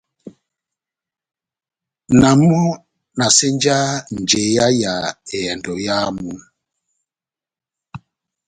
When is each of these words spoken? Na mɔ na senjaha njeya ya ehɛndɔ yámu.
Na 2.19 2.29
mɔ 2.47 2.61
na 3.17 3.25
senjaha 3.37 3.93
njeya 4.19 4.65
ya 4.81 4.93
ehɛndɔ 5.35 5.73
yámu. 5.85 6.29